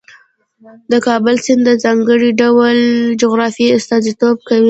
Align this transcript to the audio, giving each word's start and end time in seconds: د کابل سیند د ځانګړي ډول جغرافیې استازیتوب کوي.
د 0.91 0.93
کابل 1.07 1.35
سیند 1.45 1.61
د 1.67 1.71
ځانګړي 1.83 2.29
ډول 2.41 2.77
جغرافیې 3.21 3.67
استازیتوب 3.77 4.37
کوي. 4.47 4.59